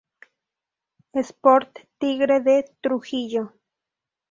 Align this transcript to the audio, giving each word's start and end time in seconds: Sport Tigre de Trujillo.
Sport 1.27 1.77
Tigre 1.99 2.39
de 2.41 2.67
Trujillo. 2.81 3.53